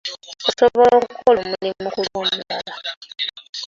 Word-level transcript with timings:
Osobola 0.49 0.93
okukola 0.99 1.37
omulimu 1.45 1.87
ku 1.93 1.99
lw'omulala. 2.05 2.71